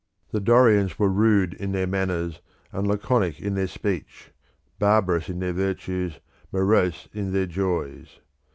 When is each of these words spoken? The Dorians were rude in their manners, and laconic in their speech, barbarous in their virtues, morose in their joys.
The 0.31 0.39
Dorians 0.39 0.97
were 0.97 1.11
rude 1.11 1.53
in 1.53 1.73
their 1.73 1.85
manners, 1.85 2.41
and 2.71 2.87
laconic 2.87 3.39
in 3.39 3.53
their 3.53 3.67
speech, 3.67 4.31
barbarous 4.79 5.29
in 5.29 5.37
their 5.37 5.53
virtues, 5.53 6.19
morose 6.51 7.07
in 7.13 7.33
their 7.33 7.45
joys. 7.45 8.17